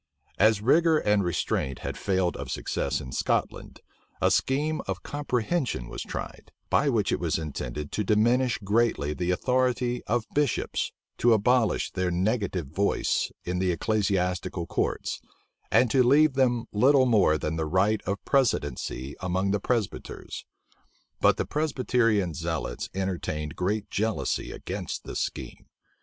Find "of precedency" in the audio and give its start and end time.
18.07-19.13